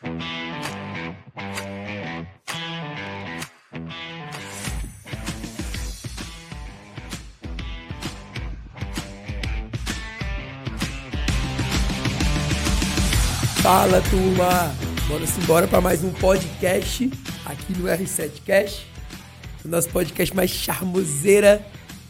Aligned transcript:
Fala 0.00 0.08
turma, 14.08 14.74
bora 15.06 15.24
embora 15.42 15.68
para 15.68 15.82
mais 15.82 16.02
um 16.02 16.10
podcast 16.14 17.10
aqui 17.44 17.78
no 17.78 17.84
R7 17.84 18.40
Cash, 18.46 18.86
o 19.62 19.68
nosso 19.68 19.90
podcast 19.90 20.34
mais 20.34 20.48
charmoseira 20.48 21.62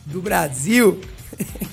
do 0.07 0.22
Brasil. 0.22 1.00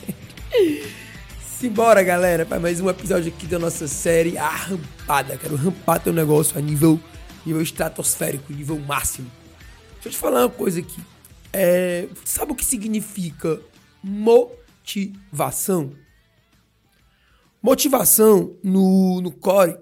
Simbora 1.60 2.04
galera, 2.04 2.46
para 2.46 2.60
mais 2.60 2.80
um 2.80 2.88
episódio 2.88 3.34
aqui 3.34 3.48
da 3.48 3.58
nossa 3.58 3.88
série 3.88 4.38
A 4.38 4.48
Rampada. 4.48 5.36
Quero 5.40 5.56
rampar 5.56 6.00
teu 6.00 6.14
negócio 6.14 6.56
a 6.56 6.62
nível, 6.62 7.00
nível 7.44 7.64
estratosférico, 7.64 8.54
nível 8.54 8.78
máximo. 8.78 9.28
Deixa 9.96 10.10
eu 10.10 10.12
te 10.12 10.18
falar 10.20 10.42
uma 10.42 10.52
coisa 10.52 10.80
aqui. 10.82 11.02
É, 11.52 12.08
sabe 12.24 12.52
o 12.52 12.56
que 12.56 12.64
significa 12.64 13.60
motivação? 14.04 15.94
Motivação, 17.60 18.56
no, 18.64 19.20
no 19.20 19.32
core 19.32 19.80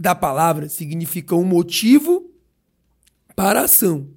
da 0.00 0.14
palavra, 0.14 0.66
significa 0.66 1.34
um 1.34 1.44
motivo 1.44 2.30
para 3.36 3.60
a 3.60 3.64
ação. 3.64 4.08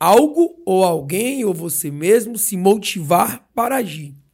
Algo 0.00 0.60
ou 0.66 0.82
alguém 0.82 1.44
ou 1.44 1.54
você 1.54 1.92
mesmo 1.92 2.36
se 2.36 2.56
motivar 2.56 3.48
para 3.54 3.76
agir. 3.76 4.25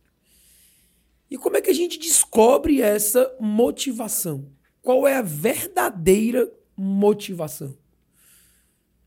E 1.32 1.38
como 1.38 1.56
é 1.56 1.62
que 1.62 1.70
a 1.70 1.74
gente 1.74 1.98
descobre 1.98 2.82
essa 2.82 3.34
motivação? 3.40 4.52
Qual 4.82 5.09
é 5.09 5.16
a 5.16 5.23
verdadeira 5.23 6.52
motivação? 6.77 7.74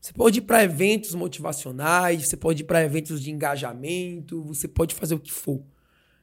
Você 0.00 0.12
pode 0.12 0.40
ir 0.40 0.42
para 0.42 0.64
eventos 0.64 1.14
motivacionais, 1.14 2.26
você 2.26 2.36
pode 2.36 2.64
ir 2.64 2.66
para 2.66 2.82
eventos 2.82 3.22
de 3.22 3.30
engajamento, 3.30 4.42
você 4.42 4.66
pode 4.66 4.92
fazer 4.92 5.14
o 5.14 5.20
que 5.20 5.30
for. 5.30 5.62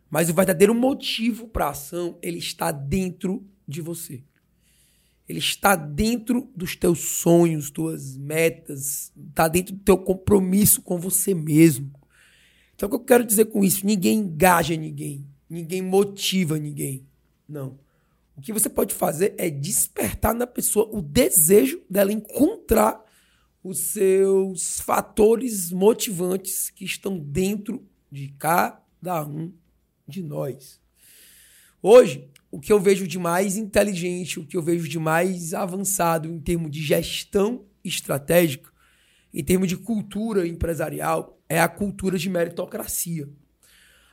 Mas 0.09 0.29
o 0.29 0.33
verdadeiro 0.33 0.75
motivo 0.75 1.47
para 1.47 1.67
a 1.67 1.69
ação, 1.69 2.19
ele 2.21 2.39
está 2.39 2.69
dentro 2.69 3.41
de 3.65 3.79
você. 3.79 4.21
Ele 5.25 5.39
está 5.39 5.73
dentro 5.73 6.51
dos 6.53 6.75
teus 6.75 6.99
sonhos, 6.99 7.71
tuas 7.71 8.17
metas, 8.17 9.09
está 9.29 9.47
dentro 9.47 9.73
do 9.73 9.81
teu 9.81 9.97
compromisso 9.97 10.81
com 10.81 10.99
você 10.99 11.33
mesmo. 11.33 11.93
Então, 12.75 12.87
o 12.87 12.89
que 12.89 12.95
eu 12.97 13.05
quero 13.05 13.23
dizer 13.23 13.45
com 13.45 13.63
isso? 13.63 13.85
Ninguém 13.85 14.19
engaja 14.19 14.75
ninguém, 14.75 15.25
ninguém 15.53 15.81
motiva 15.81 16.57
ninguém. 16.57 17.05
Não. 17.47 17.79
O 18.35 18.41
que 18.41 18.51
você 18.51 18.67
pode 18.67 18.93
fazer 18.93 19.35
é 19.37 19.49
despertar 19.49 20.33
na 20.33 20.47
pessoa 20.47 20.89
o 20.91 21.01
desejo 21.01 21.81
dela 21.87 22.11
encontrar 22.11 23.03
os 23.63 23.79
seus 23.79 24.79
fatores 24.79 25.71
motivantes 25.71 26.69
que 26.71 26.83
estão 26.83 27.17
dentro 27.17 27.87
de 28.11 28.29
cada 28.39 29.23
um 29.25 29.53
de 30.07 30.23
nós. 30.23 30.81
Hoje, 31.81 32.27
o 32.51 32.59
que 32.59 32.73
eu 32.73 32.79
vejo 32.79 33.07
de 33.07 33.19
mais 33.19 33.55
inteligente, 33.55 34.39
o 34.39 34.45
que 34.45 34.57
eu 34.57 34.61
vejo 34.61 34.87
de 34.89 34.97
mais 34.97 35.53
avançado 35.53 36.27
em 36.27 36.39
termos 36.39 36.71
de 36.71 36.81
gestão 36.81 37.65
estratégica, 37.83 38.71
em 39.33 39.43
termos 39.43 39.67
de 39.67 39.77
cultura 39.77 40.47
empresarial, 40.47 41.39
é 41.47 41.59
a 41.59 41.67
cultura 41.67 42.17
de 42.17 42.29
meritocracia. 42.29 43.29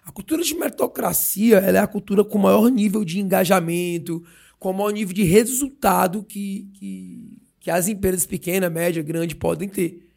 A 0.05 0.13
cultura 0.13 0.43
de 0.43 0.55
meritocracia 0.55 1.59
é 1.59 1.79
a 1.79 1.87
cultura 1.87 2.25
com 2.25 2.39
maior 2.39 2.71
nível 2.71 3.05
de 3.05 3.21
engajamento, 3.21 4.25
com 4.59 4.73
maior 4.73 4.93
nível 4.93 5.15
de 5.15 5.23
resultado 5.23 6.23
que, 6.23 6.71
que, 6.75 7.43
que 7.61 7.71
as 7.71 7.89
empresas 7.89 8.27
pequena, 8.27 8.71
média, 8.71 9.03
grande 9.03 9.35
podem 9.35 9.69
ter. 9.69 10.11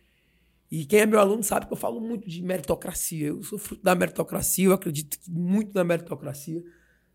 E 0.71 0.85
quem 0.85 1.01
é 1.01 1.05
meu 1.05 1.19
aluno 1.19 1.43
sabe 1.43 1.67
que 1.67 1.73
eu 1.73 1.77
falo 1.77 2.01
muito 2.01 2.27
de 2.27 2.41
meritocracia. 2.41 3.27
Eu 3.27 3.43
sou 3.43 3.59
fruto 3.59 3.83
da 3.83 3.93
meritocracia, 3.93 4.65
eu 4.65 4.73
acredito 4.73 5.19
muito 5.29 5.71
na 5.75 5.83
meritocracia. 5.83 6.63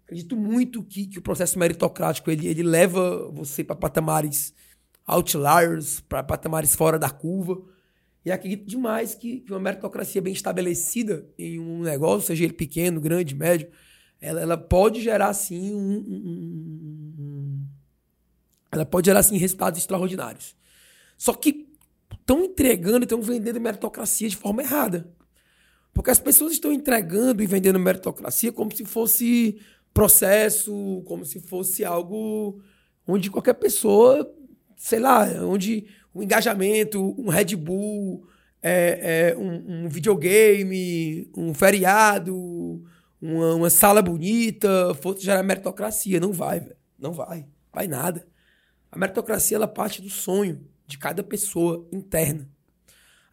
Acredito 0.05 0.37
muito 0.37 0.83
que, 0.85 1.06
que 1.06 1.19
o 1.19 1.23
processo 1.23 1.59
meritocrático 1.59 2.31
ele, 2.31 2.47
ele 2.47 2.62
leva 2.62 3.29
você 3.33 3.65
para 3.65 3.75
patamares 3.75 4.55
outliers, 5.05 6.00
para 6.00 6.23
patamares 6.23 6.75
fora 6.75 6.99
da 6.99 7.11
curva. 7.11 7.61
E 8.25 8.31
acredito 8.31 8.67
demais 8.67 9.15
que, 9.15 9.41
que 9.41 9.53
uma 9.53 9.61
meritocracia 9.61 10.21
bem 10.21 10.33
estabelecida 10.33 11.27
em 11.39 11.59
um 11.59 11.83
negócio, 11.83 12.27
seja 12.27 12.45
ele 12.45 12.53
pequeno, 12.53 13.01
grande, 13.01 13.34
médio, 13.34 13.71
ela, 14.21 14.41
ela 14.41 14.56
pode 14.56 15.01
gerar, 15.01 15.33
sim, 15.33 15.73
um, 15.73 15.97
um, 15.99 17.15
um, 17.19 17.67
ela 18.71 18.84
pode 18.84 19.06
gerar, 19.06 19.23
sim, 19.23 19.37
resultados 19.37 19.81
extraordinários. 19.81 20.56
Só 21.17 21.33
que 21.33 21.69
estão 22.12 22.45
entregando 22.45 23.01
e 23.01 23.05
estão 23.05 23.23
vendendo 23.23 23.61
meritocracia 23.61 24.29
de 24.29 24.37
forma 24.37 24.62
errada. 24.62 25.11
Porque 25.95 26.11
as 26.11 26.19
pessoas 26.19 26.53
estão 26.53 26.73
entregando 26.73 27.43
e 27.43 27.47
vendendo 27.47 27.79
meritocracia 27.79 28.53
como 28.53 28.75
se 28.75 28.85
fosse 28.85 29.59
processo, 29.93 31.03
como 31.06 31.25
se 31.25 31.41
fosse 31.41 31.85
algo 31.85 32.61
onde 33.06 33.31
qualquer 33.31 33.55
pessoa, 33.55 34.33
sei 34.77 35.00
lá, 35.00 35.25
onde 35.43 35.87
um 36.15 36.23
engajamento, 36.23 37.15
um 37.19 37.29
Red 37.29 37.57
Bull, 37.57 38.27
é, 38.63 39.33
é, 39.33 39.37
um, 39.37 39.85
um, 39.85 39.89
videogame, 39.89 41.31
um 41.37 41.55
feriado, 41.55 42.83
uma, 43.21 43.55
uma, 43.55 43.71
sala 43.71 44.03
bonita, 44.03 44.95
fosse 44.95 45.25
gerar 45.25 45.43
meritocracia. 45.43 46.21
Não 46.21 46.33
vai. 46.33 46.67
Não 46.99 47.13
vai. 47.13 47.47
Vai 47.73 47.87
nada. 47.87 48.27
A 48.91 48.99
meritocracia 48.99 49.57
ela 49.57 49.69
parte 49.69 50.03
do 50.03 50.11
sonho 50.11 50.61
de 50.87 50.99
cada 50.99 51.23
pessoa 51.23 51.87
interna. 51.93 52.49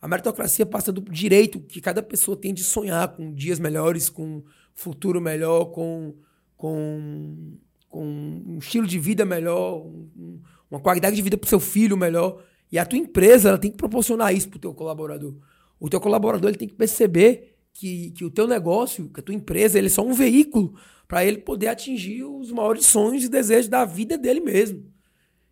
A 0.02 0.08
meritocracia 0.08 0.66
passa 0.66 0.91
do 0.91 1.02
direito 1.02 1.59
que 1.59 1.81
cada 1.81 2.03
pessoa 2.03 2.38
tem 2.38 2.53
de 2.53 2.64
sonhar 2.64 3.08
com 3.16 3.34
dias 3.34 3.59
melhores, 3.59 4.09
com 4.09 4.44
futuro 4.75 5.19
melhor, 5.19 5.66
com, 5.72 6.14
com, 6.56 7.58
com 7.90 8.06
um 8.06 8.58
estilo 8.59 8.85
de 8.85 9.00
vida 9.00 9.25
melhor, 9.25 9.84
um, 9.84 10.40
uma 10.69 10.80
qualidade 10.80 11.16
de 11.16 11.22
vida 11.22 11.38
para 11.38 11.46
o 11.47 11.50
seu 11.50 11.59
filho 11.59 11.97
melhor. 11.97 12.44
E 12.72 12.80
a 12.80 12.86
tua 12.86 13.00
empresa 13.00 13.50
ela 13.50 13.58
tem 13.58 13.72
que 13.72 13.78
proporcionar 13.78 14.34
isso 14.34 14.50
para 14.50 14.58
o 14.58 14.62
teu 14.62 14.74
colaborador. 14.74 15.36
O 15.80 15.90
teu 15.90 16.00
colaborador 16.00 16.50
ele 16.50 16.58
tem 16.58 16.68
que 16.68 16.74
perceber 16.74 17.58
que, 17.74 18.12
que 18.12 18.24
o 18.26 18.31
teu 18.31 18.48
negócio, 18.48 19.09
que 19.09 19.20
a 19.20 19.24
tua 19.24 19.36
empresa, 19.36 19.78
ele 19.78 19.88
é 19.88 19.90
só 19.90 20.06
um 20.06 20.14
veículo 20.14 20.76
para 21.08 21.24
ele 21.26 21.40
poder 21.40 21.68
atingir 21.68 22.24
os 22.24 22.52
maiores 22.52 22.86
sonhos 22.86 23.24
e 23.24 23.30
desejos 23.30 23.68
da 23.68 23.86
vida 23.86 24.18
dele 24.18 24.40
mesmo. 24.40 24.92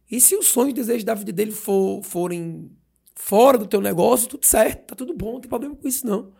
E 0.09 0.19
se 0.19 0.35
os 0.35 0.47
sonhos 0.47 0.71
e 0.71 0.73
desejos 0.73 1.03
da 1.03 1.13
vida 1.13 1.31
dele 1.31 1.51
for, 1.51 2.03
forem 2.03 2.71
fora 3.15 3.57
do 3.57 3.67
teu 3.67 3.81
negócio, 3.81 4.27
tudo 4.27 4.45
certo, 4.45 4.87
tá 4.87 4.95
tudo 4.95 5.13
bom, 5.13 5.33
não 5.33 5.41
tem 5.41 5.49
problema 5.49 5.75
com 5.75 5.87
isso 5.87 6.05
não. 6.05 6.33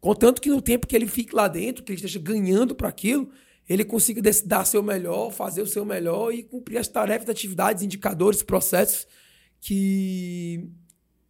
Contanto 0.00 0.40
que 0.40 0.50
no 0.50 0.60
tempo 0.60 0.86
que 0.86 0.94
ele 0.94 1.06
fique 1.06 1.34
lá 1.34 1.48
dentro, 1.48 1.82
que 1.82 1.90
ele 1.92 1.96
esteja 1.96 2.18
ganhando 2.18 2.74
para 2.74 2.88
aquilo, 2.88 3.30
ele 3.68 3.84
consiga 3.84 4.20
dar 4.44 4.64
seu 4.64 4.82
melhor, 4.82 5.30
fazer 5.30 5.62
o 5.62 5.66
seu 5.66 5.84
melhor 5.84 6.32
e 6.32 6.42
cumprir 6.42 6.78
as 6.78 6.88
tarefas, 6.88 7.28
atividades, 7.28 7.82
indicadores, 7.82 8.42
processos 8.42 9.06
que, 9.64 10.68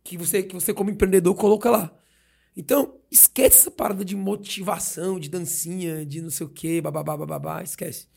que, 0.02 0.18
você, 0.18 0.42
que 0.42 0.54
você, 0.54 0.74
como 0.74 0.90
empreendedor, 0.90 1.36
coloca 1.36 1.70
lá. 1.70 1.96
Então, 2.56 2.96
esquece 3.08 3.58
essa 3.58 3.70
parada 3.70 4.04
de 4.04 4.16
motivação, 4.16 5.20
de 5.20 5.30
dancinha, 5.30 6.04
de 6.04 6.20
não 6.20 6.30
sei 6.30 6.44
o 6.44 6.50
quê, 6.50 6.80
babá, 6.80 7.04
babá, 7.04 7.62
esquece. 7.62 8.08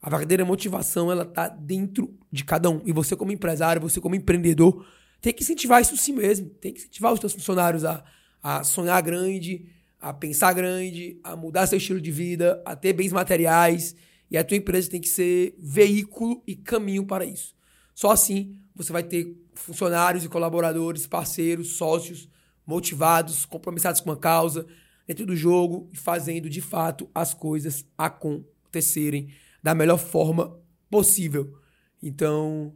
A 0.00 0.08
verdadeira 0.08 0.44
motivação, 0.44 1.10
ela 1.10 1.24
tá 1.24 1.48
dentro 1.48 2.16
de 2.30 2.44
cada 2.44 2.70
um. 2.70 2.80
E 2.84 2.92
você 2.92 3.16
como 3.16 3.32
empresário, 3.32 3.82
você 3.82 4.00
como 4.00 4.14
empreendedor, 4.14 4.86
tem 5.20 5.32
que 5.32 5.42
incentivar 5.42 5.82
isso 5.82 5.96
si 5.96 6.12
mesmo. 6.12 6.48
Tem 6.48 6.72
que 6.72 6.78
incentivar 6.78 7.12
os 7.12 7.18
seus 7.18 7.32
funcionários 7.32 7.84
a, 7.84 8.04
a 8.40 8.62
sonhar 8.62 9.02
grande, 9.02 9.66
a 10.00 10.12
pensar 10.12 10.52
grande, 10.52 11.18
a 11.24 11.34
mudar 11.34 11.66
seu 11.66 11.76
estilo 11.76 12.00
de 12.00 12.12
vida, 12.12 12.62
a 12.64 12.76
ter 12.76 12.92
bens 12.92 13.12
materiais. 13.12 13.96
E 14.30 14.38
a 14.38 14.44
tua 14.44 14.56
empresa 14.56 14.88
tem 14.88 15.00
que 15.00 15.08
ser 15.08 15.56
veículo 15.58 16.40
e 16.46 16.54
caminho 16.54 17.04
para 17.04 17.24
isso. 17.24 17.58
Só 17.94 18.10
assim 18.10 18.56
você 18.74 18.92
vai 18.92 19.02
ter 19.02 19.36
funcionários 19.54 20.24
e 20.24 20.28
colaboradores, 20.28 21.06
parceiros, 21.06 21.72
sócios 21.72 22.28
motivados, 22.66 23.44
compromissados 23.44 24.00
com 24.00 24.10
a 24.10 24.16
causa, 24.16 24.66
dentro 25.06 25.26
do 25.26 25.34
jogo 25.34 25.88
e 25.92 25.96
fazendo 25.96 26.48
de 26.48 26.60
fato 26.60 27.10
as 27.14 27.34
coisas 27.34 27.84
acontecerem 27.98 29.28
da 29.62 29.74
melhor 29.74 29.98
forma 29.98 30.56
possível. 30.88 31.58
Então, 32.02 32.72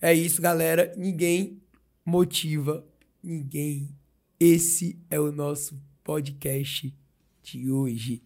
é 0.00 0.12
isso, 0.12 0.40
galera. 0.40 0.92
Ninguém 0.96 1.60
motiva 2.04 2.84
ninguém. 3.22 3.88
Esse 4.40 4.98
é 5.10 5.20
o 5.20 5.30
nosso 5.30 5.80
podcast 6.02 6.92
de 7.42 7.70
hoje. 7.70 8.22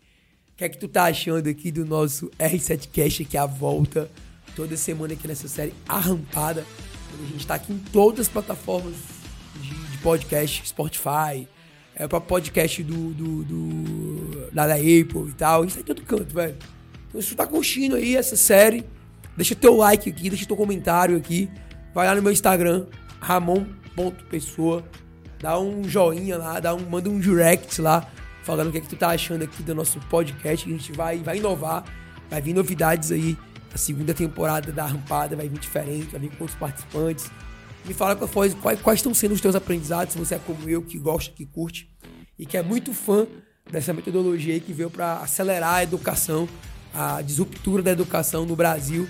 O 0.48 0.56
que 0.56 0.64
é 0.64 0.68
que 0.68 0.78
tu 0.78 0.88
tá 0.88 1.04
achando 1.04 1.48
aqui 1.48 1.70
do 1.70 1.84
nosso 1.84 2.28
R7Cast 2.38 3.26
aqui 3.26 3.36
à 3.36 3.46
volta 3.46 4.10
toda 4.54 4.76
semana 4.76 5.14
aqui 5.14 5.26
nessa 5.26 5.48
série 5.48 5.74
arrampada. 5.88 6.64
A 7.12 7.26
gente 7.32 7.46
tá 7.46 7.54
aqui 7.54 7.72
em 7.72 7.78
todas 7.78 8.20
as 8.20 8.28
plataformas 8.28 8.94
de, 9.60 9.68
de 9.68 9.98
podcast, 9.98 10.68
Spotify, 10.68 11.46
é 11.94 12.06
para 12.08 12.20
podcast 12.20 12.82
do, 12.82 13.12
do, 13.12 13.44
do, 13.44 14.50
da 14.52 14.64
Apple 14.64 15.28
e 15.28 15.34
tal. 15.36 15.64
Isso 15.64 15.76
tá 15.76 15.80
em 15.80 15.84
todo 15.84 16.02
canto, 16.02 16.34
velho. 16.34 16.56
Então, 17.08 17.20
se 17.20 17.28
tu 17.28 17.36
tá 17.36 17.46
curtindo 17.46 17.96
aí 17.96 18.16
essa 18.16 18.36
série, 18.36 18.86
Deixa 19.40 19.54
teu 19.54 19.74
like 19.74 20.10
aqui, 20.10 20.28
deixa 20.28 20.44
teu 20.44 20.54
comentário 20.54 21.16
aqui. 21.16 21.48
Vai 21.94 22.06
lá 22.06 22.14
no 22.14 22.20
meu 22.22 22.30
Instagram, 22.30 22.86
ramon.pessoa. 23.20 24.84
Dá 25.40 25.58
um 25.58 25.88
joinha 25.88 26.36
lá, 26.36 26.60
dá 26.60 26.74
um, 26.74 26.80
manda 26.80 27.08
um 27.08 27.18
direct 27.18 27.80
lá, 27.80 28.06
falando 28.42 28.68
o 28.68 28.72
que, 28.72 28.76
é 28.76 28.80
que 28.82 28.88
tu 28.88 28.96
tá 28.96 29.08
achando 29.08 29.42
aqui 29.42 29.62
do 29.62 29.74
nosso 29.74 29.98
podcast. 30.10 30.68
A 30.68 30.70
gente 30.70 30.92
vai, 30.92 31.16
vai 31.20 31.38
inovar, 31.38 31.84
vai 32.28 32.42
vir 32.42 32.52
novidades 32.52 33.10
aí. 33.10 33.34
A 33.72 33.78
segunda 33.78 34.12
temporada 34.12 34.72
da 34.72 34.86
Rampada 34.86 35.36
vai 35.36 35.48
vir 35.48 35.58
diferente, 35.58 36.08
vai 36.08 36.20
vir 36.20 36.30
com 36.30 36.44
outros 36.44 36.58
participantes. 36.58 37.30
Me 37.84 37.94
fala 37.94 38.14
quais, 38.16 38.54
quais, 38.54 38.80
quais 38.80 38.98
estão 38.98 39.14
sendo 39.14 39.32
os 39.32 39.40
teus 39.40 39.54
aprendizados, 39.54 40.12
se 40.12 40.18
você 40.18 40.34
é 40.34 40.38
como 40.38 40.68
eu, 40.68 40.82
que 40.82 40.98
gosta, 40.98 41.32
que 41.32 41.46
curte 41.46 41.90
e 42.38 42.44
que 42.44 42.56
é 42.56 42.62
muito 42.62 42.92
fã 42.92 43.26
dessa 43.70 43.92
metodologia 43.92 44.54
aí 44.54 44.60
que 44.60 44.72
veio 44.72 44.90
para 44.90 45.18
acelerar 45.18 45.74
a 45.74 45.82
educação, 45.82 46.48
a 46.92 47.22
disruptura 47.22 47.82
da 47.82 47.90
educação 47.90 48.44
no 48.44 48.56
Brasil, 48.56 49.08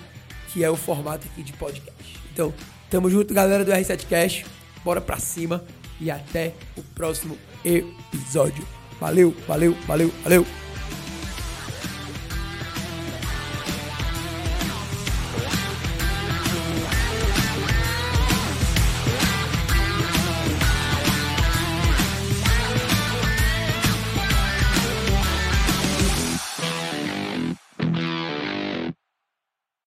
que 0.53 0.63
é 0.63 0.71
o 0.71 0.77
formato 0.77 1.27
aqui 1.29 1.43
de 1.43 1.53
podcast. 1.55 2.19
Então, 2.33 2.53
tamo 2.91 3.09
junto, 3.09 3.33
galera 3.33 3.65
do 3.65 3.71
R7 3.71 4.07
Cash. 4.07 4.45
Bora 4.85 5.01
pra 5.01 5.19
cima 5.19 5.65
e 6.01 6.11
até 6.11 6.55
o 6.77 6.83
próximo 6.83 7.37
episódio. 7.65 8.67
Valeu, 9.01 9.35
valeu, 9.47 9.77
valeu, 9.87 10.13
valeu. 10.23 10.70